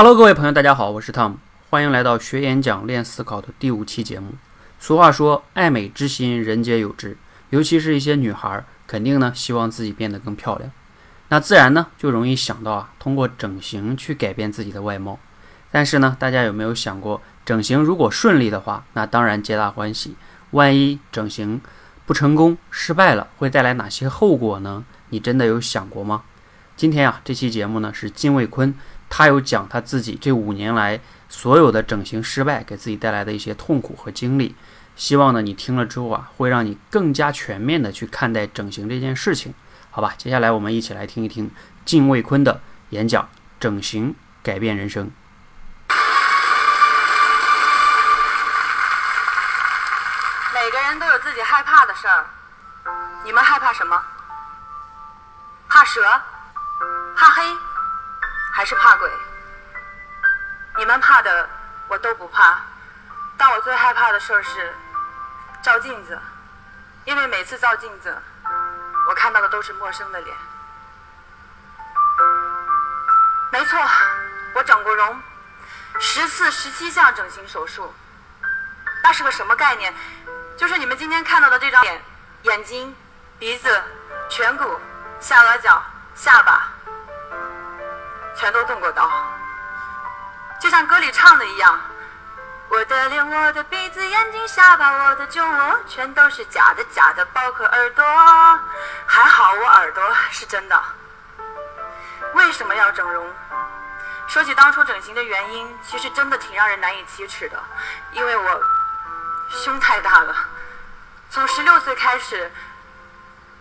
[0.00, 1.38] Hello，各位朋友，大家好，我是 Tom，
[1.70, 4.34] 欢迎来到学演讲练思考的第五期节目。
[4.78, 7.16] 俗话说，爱美之心，人皆有之，
[7.50, 10.70] 尤其是一些女孩，肯定呢希望自己变得更漂亮，
[11.30, 15.18] 那自然呢就容易想到啊，通过整形去改变自己的外貌。
[15.72, 20.14] 但是呢，大家有没有想过，整形如果顺利的话，那当然皆大欢喜。
[20.52, 21.60] 万一整形
[22.06, 24.84] 不成功、失败了，会带来哪些后果呢？
[25.08, 26.22] 你真的有想过吗？
[26.76, 28.72] 今天啊，这期节目呢是金卫坤。
[29.10, 34.54] 他有讲他自己这五年来所有的整形失败给自己带来的一些痛苦和经历，
[34.96, 39.54] 希望呢你听了之后啊，会让你更加全面的去看待整形这件事情，
[39.90, 40.14] 好吧？
[40.16, 41.50] 接下来我们一起来听一听
[41.84, 43.22] 靳卫坤的演讲
[43.58, 45.06] 《整形改变人生》。
[50.54, 52.26] 每个人都有自己害怕的事儿，
[53.24, 54.00] 你们害怕什么？
[55.68, 56.00] 怕蛇？
[57.16, 57.42] 怕黑？
[58.58, 59.08] 还是怕鬼？
[60.78, 61.48] 你们怕的
[61.86, 62.58] 我都不怕，
[63.36, 64.74] 但我最害怕的事是
[65.62, 66.18] 照镜子，
[67.04, 68.20] 因为每次照镜子，
[69.08, 70.36] 我看到的都是陌生的脸。
[73.52, 73.80] 没错，
[74.54, 75.22] 我整过容，
[76.00, 77.94] 十次十七项整形手术，
[79.04, 79.94] 那是个什么概念？
[80.56, 82.02] 就是你们今天看到的这张脸，
[82.42, 82.92] 眼睛、
[83.38, 83.80] 鼻子、
[84.28, 84.80] 颧骨、
[85.20, 85.80] 下颚角、
[86.16, 86.72] 下巴。
[88.34, 89.10] 全都动过刀，
[90.60, 91.80] 就像歌里唱的一样，
[92.68, 98.04] 我的脸、我的鼻子、眼睛、下巴、我的酒窝，全都是假的，假的，包括耳朵。
[99.06, 100.82] 还好我耳朵是真的。
[102.34, 103.26] 为什么要整容？
[104.28, 107.58] 说起当初整形的原因，其实真的挺让人难以启齿的，
[108.12, 108.62] 因为我
[109.50, 110.36] 胸太大了。
[111.30, 112.50] 从十六岁开始。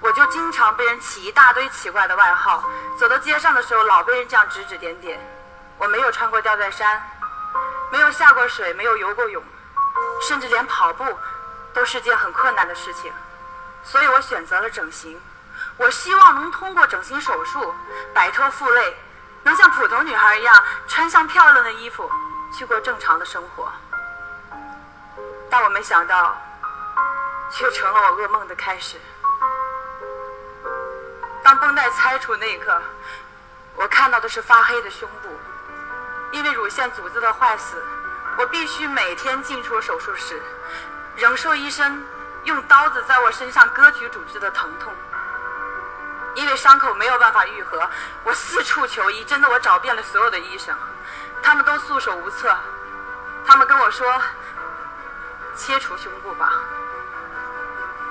[0.00, 2.62] 我就经常被人起一大堆奇怪的外号，
[2.96, 5.18] 走到街上的时候老被人这样指指点点。
[5.76, 7.02] 我没有穿过吊带衫，
[7.90, 9.42] 没有下过水，没有游过泳，
[10.28, 11.04] 甚至连跑步
[11.72, 13.12] 都是件很困难的事情。
[13.82, 15.20] 所以我选择了整形。
[15.76, 17.74] 我希望能通过整形手术
[18.14, 18.96] 摆脱负累，
[19.42, 22.08] 能像普通女孩一样穿上漂亮的衣服，
[22.56, 23.68] 去过正常的生活。
[25.50, 26.36] 但我没想到，
[27.50, 28.96] 却成了我噩梦的开始。
[31.48, 32.78] 当绷带拆除那一刻，
[33.74, 35.30] 我看到的是发黑的胸部，
[36.30, 37.82] 因为乳腺组织的坏死，
[38.36, 40.42] 我必须每天进出手术室，
[41.16, 42.04] 忍受医生
[42.44, 44.92] 用刀子在我身上割取组织的疼痛。
[46.34, 47.88] 因为伤口没有办法愈合，
[48.24, 50.76] 我四处求医，真的我找遍了所有的医生，
[51.42, 52.54] 他们都束手无策。
[53.46, 54.20] 他们跟我说
[55.56, 56.52] ：“切除胸部吧。”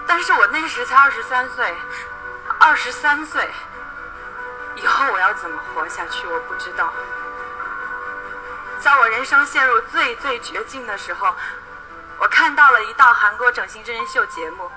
[0.08, 1.78] 但是我那时才二十三岁。
[2.68, 3.50] 二十三岁
[4.76, 6.28] 以后，我要怎么活下去？
[6.28, 6.92] 我不知道。
[8.82, 11.34] 在我人生陷入最最绝境的时候，
[12.20, 14.70] 我看到了一档韩国整形真人秀节目，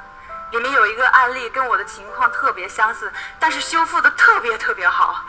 [0.52, 5.24] 里面有一个案例跟我的情况特别相似，但是修复的特别特别好。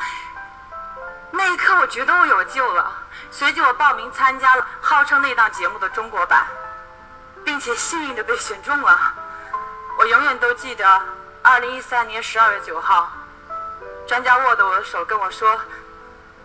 [1.32, 2.94] 那一刻，我觉得我有救了。
[3.32, 6.46] 随即，我报名参加了号称那档节目的中国版，
[7.44, 9.14] 并且幸运的被选中了。
[9.98, 11.02] 我永远都记得。
[11.44, 13.12] 二零一三年十二月九号，
[14.07, 15.59] 专家握着我的手跟我说：“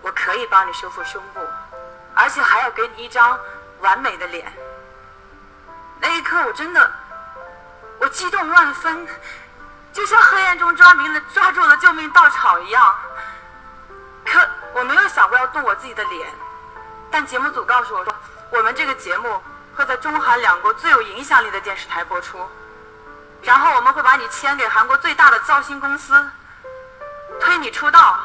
[0.00, 1.40] 我可以帮你修复胸部，
[2.14, 3.38] 而且还要给你一张
[3.80, 4.50] 完美的脸。”
[6.00, 6.90] 那一刻，我真的，
[7.98, 9.06] 我激动万分，
[9.92, 12.96] 就像黑暗中抓明了抓住了救命稻草一样。
[14.24, 14.40] 可
[14.72, 16.26] 我没有想过要动我自己的脸，
[17.10, 18.14] 但节目组告诉我说，
[18.50, 19.42] 我们这个节目
[19.76, 22.38] 会在中韩两国最有影响力的电视台播出。
[23.46, 26.12] 然后我们会把你签给韩国最大的造星公司，
[27.40, 28.18] 推你出道，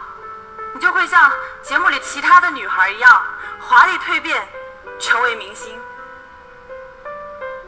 [0.74, 3.24] 你就会像节目里其他的女孩一样
[3.60, 4.48] 华丽蜕变，
[5.00, 5.80] 成为明星。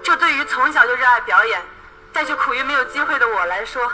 [0.03, 1.63] 这对于从小就热爱表演，
[2.12, 3.92] 但却苦于没有机会的我来说，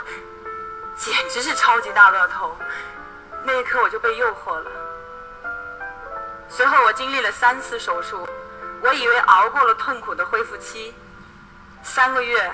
[0.96, 2.56] 简直是超级大乐透。
[3.44, 4.70] 那一刻我就被诱惑了。
[6.48, 8.26] 随后我经历了三次手术，
[8.80, 10.94] 我以为熬过了痛苦的恢复期，
[11.82, 12.50] 三个月。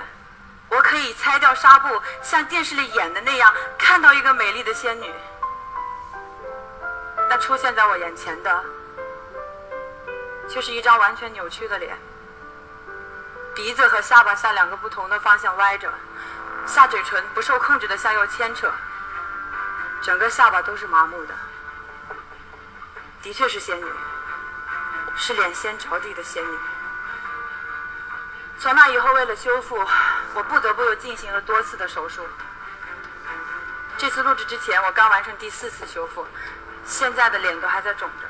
[0.69, 5.11] 我可以拆掉纱布，像电视里演的那样，看到一个美丽的仙女。
[7.29, 8.63] 但出现在我眼前的，
[10.49, 11.97] 却是一张完全扭曲的脸。
[13.55, 15.91] 鼻子和下巴向两个不同的方向歪着，
[16.65, 18.71] 下嘴唇不受控制的向右牵扯，
[20.03, 21.33] 整个下巴都是麻木的。
[23.23, 23.91] 的确是仙女，
[25.15, 26.57] 是脸先着地的仙女。
[28.59, 29.83] 从那以后，为了修复，
[30.37, 32.23] 我不得不进行了多次的手术。
[33.97, 36.27] 这次录制之前，我刚完成第四次修复，
[36.85, 38.27] 现在的脸都还在肿着。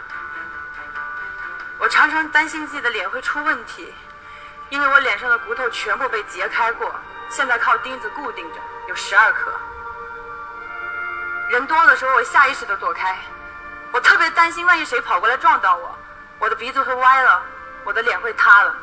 [1.78, 3.94] 我常常担心自己的脸会出问题，
[4.70, 6.96] 因为我脸上的骨头全部被截开过，
[7.30, 9.52] 现在靠钉子固定着，有十二颗。
[11.50, 13.20] 人多的时候，我下意识的躲开，
[13.92, 15.94] 我特别担心，万一谁跑过来撞到我，
[16.40, 17.44] 我的鼻子会歪了，
[17.84, 18.74] 我的脸会塌了。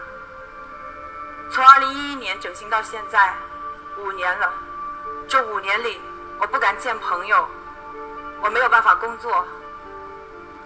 [1.51, 3.35] 从2011年整形到现在，
[3.99, 4.53] 五年了，
[5.29, 6.01] 这五年里，
[6.39, 7.49] 我不敢见朋友，
[8.41, 9.47] 我没有办法工作。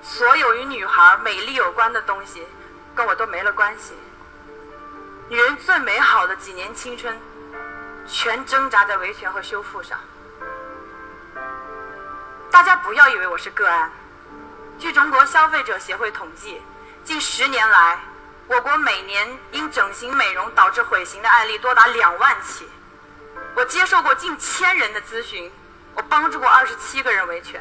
[0.00, 2.46] 所有与女孩美丽有关的东西，
[2.94, 3.94] 跟我都没了关系。
[5.28, 7.20] 女人最美好的几年青春，
[8.06, 9.98] 全挣扎在维权和修复上。
[12.50, 13.92] 大家不要以为我是个案。
[14.78, 16.62] 据中国消费者协会统计，
[17.04, 17.98] 近十年来，
[18.48, 22.66] 我国每年因整形美容导致毁形的案例多达两万起。
[23.54, 25.52] 我接受过近千人的咨询，
[25.94, 27.60] 我帮助过二十七个人维权。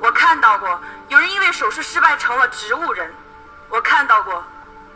[0.00, 3.12] 我看到过有人因为手术失败成了植物人，
[3.70, 4.44] 我看到过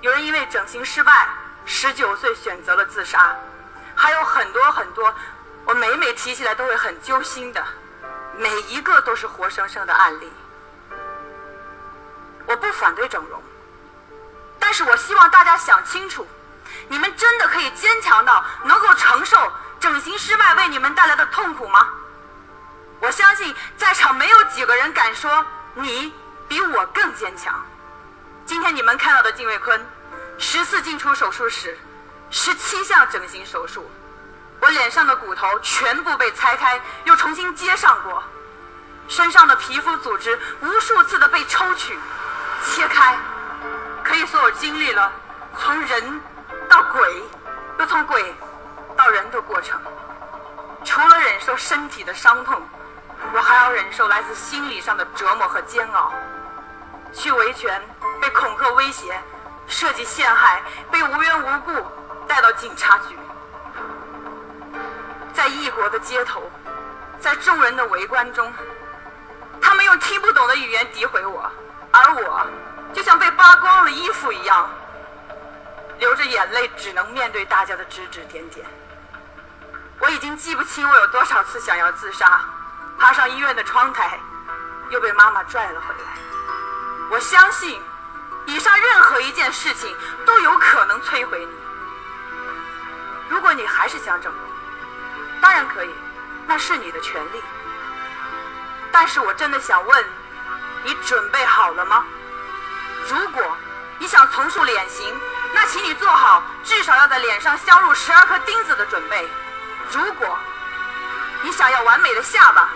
[0.02, 1.26] 有人因为整形失败，
[1.64, 3.34] 十九岁选择了自杀，
[3.94, 5.14] 还有很多很多，
[5.64, 7.64] 我每每提起来都会很揪心的，
[8.36, 10.30] 每一个都是活生生的案例。
[12.44, 13.42] 我不反对整容，
[14.84, 16.26] 我希望大家想清楚，
[16.88, 21.88] 你们真的可以坚强到能够承受整形失败为你们带来的痛苦吗？
[23.00, 25.44] 我相信在场没有几个人敢说
[25.74, 26.14] 你
[26.48, 27.52] 比我更坚强。
[28.46, 29.84] 今天你们看到的金卫坤，
[30.38, 31.76] 十次进出手术室，
[32.30, 33.90] 十七项整形手术，
[34.60, 38.22] 我脸上的骨头全部被拆开又重新接上过，
[39.08, 41.98] 身上的皮肤组织无数次的被抽取、
[42.64, 43.18] 切开，
[44.12, 45.10] 可以说我经历了
[45.58, 46.20] 从人
[46.68, 47.22] 到鬼，
[47.78, 48.22] 又从鬼
[48.94, 49.80] 到人的过程。
[50.84, 52.60] 除了忍受身体的伤痛。
[53.32, 56.12] 我还要忍受来自心理上的折磨和煎熬，
[57.14, 57.80] 去维权
[58.20, 59.18] 被恐吓威胁，
[59.66, 60.60] 设计陷害，
[60.90, 61.72] 被无缘无故
[62.26, 63.16] 带到警察局，
[65.32, 66.42] 在异国的街头，
[67.18, 68.52] 在众人的围观中，
[69.62, 71.50] 他们用听不懂的语言诋毁我，
[71.92, 72.46] 而我
[72.92, 74.68] 就像被扒光了衣服一样，
[75.98, 78.66] 流着眼泪，只能面对大家的指指点点。
[79.98, 82.40] 我已经记不清我有多少次想要自杀。
[82.98, 84.18] 爬上医院的窗台，
[84.90, 86.12] 又被妈妈拽了回来。
[87.10, 87.80] 我相信，
[88.46, 91.52] 以上任何一件事情都有可能摧毁你。
[93.28, 94.42] 如果你还是想整容，
[95.40, 95.90] 当然可以，
[96.46, 97.42] 那是你的权利。
[98.92, 100.04] 但是我真的想问，
[100.84, 102.04] 你准备好了吗？
[103.08, 103.42] 如果
[103.98, 105.14] 你想重塑脸型，
[105.54, 109.28] 那请你做好至少要在脸上镶入十二颗钉子的准备。
[109.90, 110.38] 如果
[111.42, 112.68] 你想要完美的下巴，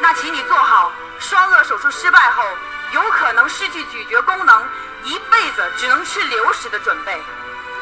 [0.00, 2.44] 那请你做好双颚手术失败后
[2.92, 4.68] 有可能失去咀嚼功能，
[5.02, 7.22] 一辈子只能吃流食的准备。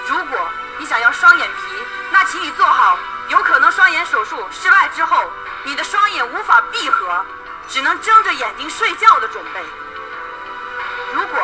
[0.09, 0.49] 如果
[0.79, 2.99] 你想要双眼皮，那请你做好
[3.29, 5.31] 有可能双眼手术失败之后，
[5.63, 7.25] 你的双眼无法闭合，
[7.69, 9.65] 只能睁着眼睛睡觉的准备。
[11.13, 11.40] 如果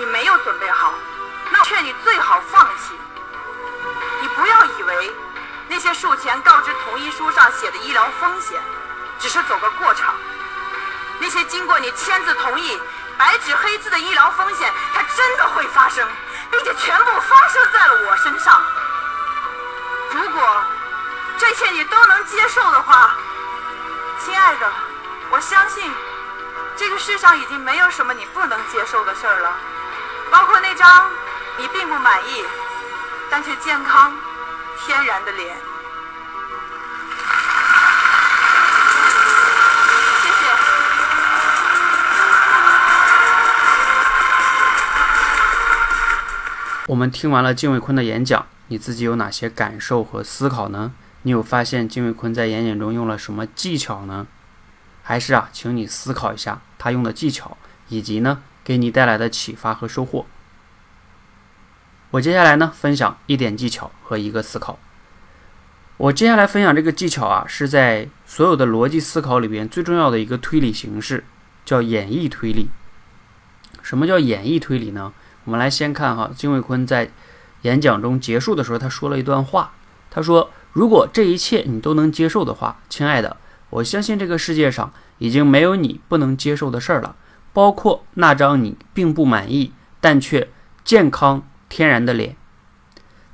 [0.00, 0.94] 你没有准备好，
[1.50, 2.98] 那我劝你最好放弃。
[4.22, 5.12] 你不要以为
[5.68, 8.58] 那些术前告知同意书上写的医疗风险。
[9.18, 10.14] 只是走个过场，
[11.18, 12.80] 那些经过你签字同意、
[13.18, 16.08] 白纸黑字的医疗风险，它真的会发生，
[16.50, 18.64] 并且全部发生在了我身上。
[20.12, 20.64] 如果
[21.36, 23.14] 这些你都能接受的话，
[24.24, 24.72] 亲爱的，
[25.28, 25.92] 我相信
[26.74, 29.54] 这个世上已经没有什么你不能接受的事儿了，
[30.30, 31.10] 包括那张
[31.58, 32.44] 你并不满意
[33.30, 34.12] 但却健康、
[34.78, 35.56] 天然的脸。
[40.22, 40.34] 谢谢
[46.86, 50.92] 我们听完了金伟坤的演讲，你自己有哪些感受和思考呢？
[51.22, 54.26] 你有发现金伟坤在演讲中用了什么技巧呢？
[55.02, 57.56] 还是啊，请你思考一下他用的技巧，
[57.88, 60.26] 以及呢给你带来的启发和收获。
[62.12, 64.78] 我接下来呢分享一点技巧和一个思考。
[65.96, 71.24] 我接下来分享这个技巧啊，是在所有的逻辑思考里边最重要的一个推理形式，
[71.64, 72.68] 叫演绎推理。
[73.82, 75.12] 什么叫演绎推理呢？
[75.44, 77.10] 我们来先看哈，金卫坤在
[77.62, 79.72] 演讲中结束的时候，他说了一段话。
[80.10, 83.36] 他说：“如果这一切你都能接受的话，亲爱的，
[83.70, 87.14] 我相信这个世界上已经没有你不能接受的事儿了，
[87.52, 90.48] 包括那张你并不满意但却
[90.84, 92.36] 健康天然的脸。”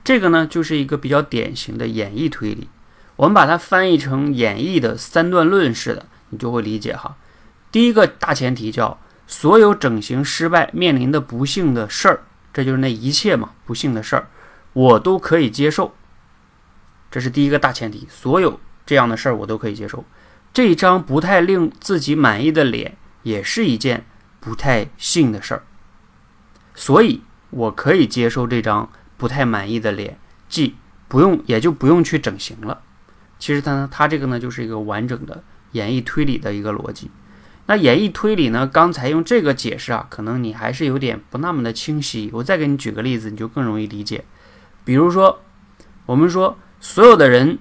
[0.04, 2.68] 这个呢，就是一个比较典型的演绎推理。
[3.16, 7.16] 我们把它翻译成演绎的三段论式的，你就会理解哈。
[7.72, 8.98] 第一个大前提叫。
[9.28, 12.20] 所有整形失败面临的不幸的事儿，
[12.52, 14.28] 这就是那一切嘛，不幸的事儿，
[14.72, 15.96] 我都可以接受。
[17.10, 20.04] 这是第一个大前提，所有这样的事儿我都可以接受。
[20.54, 22.96] 这张不太令自己满意的脸，
[23.26, 24.06] 也是一件
[24.38, 25.62] 不太幸的事儿，
[26.76, 30.16] 所以我可以接受这张不太满意的脸，
[30.48, 30.76] 即
[31.08, 32.82] 不用也就不用去整形了。
[33.40, 35.42] 其实它呢，它这个呢就是一个完整的
[35.72, 37.10] 演绎推理的一个逻辑。
[37.66, 42.30] 那演绎推理呢，刚才用这个解释啊，可能你还是有点不那么的清晰。
[42.32, 44.24] 我再给你举个例子，你就更容易理解。
[44.84, 45.42] 比如说，
[46.06, 47.58] 我们说所有的人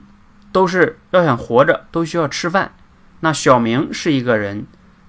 [0.52, 2.76] 都是要想活着，都需要吃饭。
[3.22, 4.68] 那小明是一个人，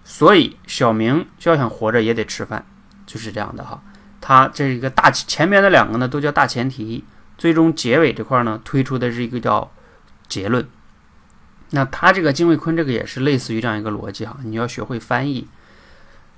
[0.09, 2.65] 所以小明要想活着也得吃饭，
[3.05, 3.83] 就是这样的哈。
[4.21, 7.05] 他这一个大前面的两个呢都叫大前提，
[7.37, 9.69] 最终结尾这块呢推出的是一个叫
[10.29, 10.65] 结论。
[11.71, 15.49] 那他这个金卫坤这个也是类似于这样一个逻辑哈，你要学会翻译。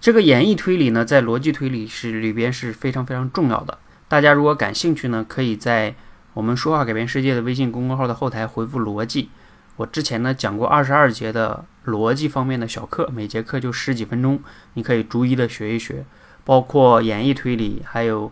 [0.00, 3.76] 这个演绎推理呢，在逻辑推理是里边是非常非常重要的。
[4.08, 5.94] 大家如果感兴趣呢，可以在
[6.32, 9.28] 我们说话改变世界的微信公众号的后台回复“逻辑”。
[9.76, 14.40] 我之前呢讲过二十二节的逻辑方面的小课，每节课就十几分钟，
[14.74, 16.04] 你可以逐一的学一学，
[16.44, 18.30] 包括演绎推理，还有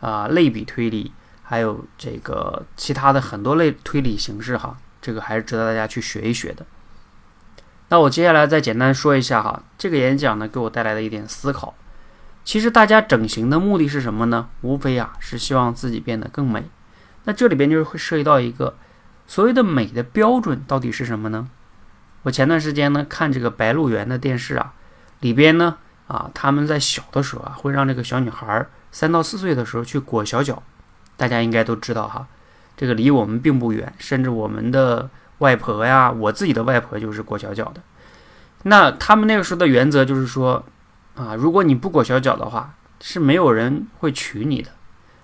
[0.00, 1.12] 啊类比推理，
[1.42, 6.64] 还有这个其他的很多类推理形式哈，这个还是值得大家去学一学的。
[7.88, 11.74] 那我接下来再简单说一下哈，这个演讲呢给我带来的一点思考。
[12.44, 14.48] 其实大家整形的目的是什么呢？
[14.60, 16.64] 无非啊是希望自己变得更美。
[17.24, 18.76] 那这里边就是会涉及到一个。
[19.30, 21.48] 所谓的美的标准到底是什么呢？
[22.28, 24.74] 我前段时间呢看这个《白鹿原》的电视啊，
[25.20, 30.62] 里边呢啊他们在小的时候啊会让这个小女孩三到四岁的时候去裹小脚，
[31.16, 32.26] 大家应该都知道哈，
[32.76, 35.08] 这个离我们并不远，甚至我们的
[35.38, 37.80] 外婆呀，我自己的外婆就是裹小脚的。
[38.64, 40.62] 那他们那个时候的原则就是说
[41.14, 44.68] 啊，如果你不裹小脚的话，是没有人会娶你的。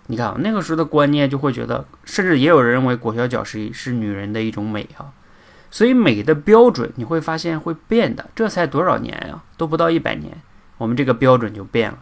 [0.06, 5.12] 你看，那个时候的观念就会觉得，甚至也有人认为裹小脚是是女人的一种美哈，
[5.74, 8.30] 所以美的标准你会发现会变的。
[8.32, 10.40] 这才多少年呀，都不到一百年，
[10.78, 11.98] 我们这个标准就变了。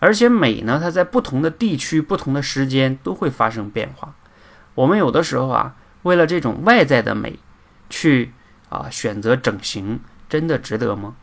[0.00, 4.14] 而且美呢，它在不同的地区、不同的时间都会发生变化。
[4.74, 7.38] 我们有的时候啊，为了这种外在的美，
[7.88, 8.34] 去
[8.68, 11.16] 啊选择整形，真的值得吗？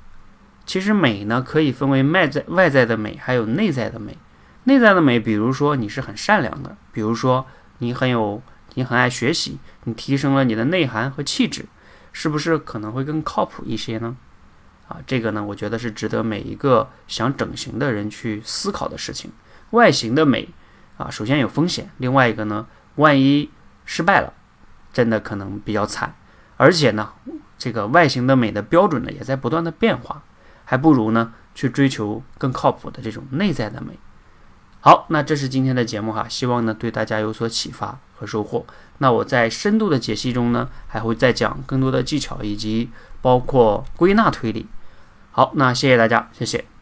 [0.65, 4.17] 其实美呢，可以分为外在外在的美，还有内在的美。
[4.63, 7.45] 内在的美，比如说你是很善良的，比如说
[7.77, 8.41] 你很有，
[8.77, 11.65] 你很爱学习，你提升了你的内涵和气质，
[12.13, 14.15] 是不是可能会更靠谱一些呢？
[14.87, 19.31] 啊，这个呢，我觉得是值得每一个想整形的人去思考的事情。
[19.71, 20.49] 外形的美
[20.97, 22.67] 啊，首先有风险，另外一个呢，
[22.97, 23.49] 万一
[23.83, 24.31] 失败了，
[24.93, 26.13] 真的可能比较惨。
[26.57, 27.13] 而且呢，
[27.57, 30.21] 这个外形的美的标准呢，也在不断的变化，
[30.65, 33.97] 还不如呢去追求更靠谱的这种内在的美。
[34.79, 38.65] 好，那这是今天的节目哈，希望呢对大家有所启发和收获。
[38.99, 42.89] 那我在深度的解析中呢，还会再讲更多的技巧，以及
[43.21, 44.67] 包括归纳推理。
[45.31, 46.76] 好，那谢谢大家，谢谢。